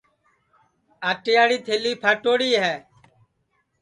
[1.09, 2.75] آٹیاڑی تھیلی پھٹوڑی ہے